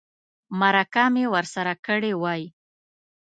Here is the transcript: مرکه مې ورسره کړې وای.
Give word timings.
مرکه 0.59 1.03
مې 1.13 1.25
ورسره 1.33 1.73
کړې 1.85 2.11
وای. 2.21 2.41